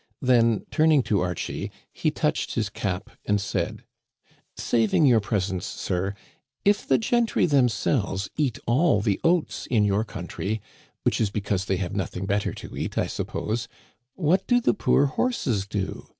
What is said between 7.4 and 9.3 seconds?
themselves eat all the